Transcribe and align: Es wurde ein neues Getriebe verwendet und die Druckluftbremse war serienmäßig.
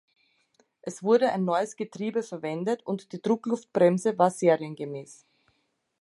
Es 0.81 1.03
wurde 1.03 1.31
ein 1.31 1.45
neues 1.45 1.75
Getriebe 1.75 2.23
verwendet 2.23 2.81
und 2.87 3.11
die 3.11 3.21
Druckluftbremse 3.21 4.17
war 4.17 4.31
serienmäßig. 4.31 5.27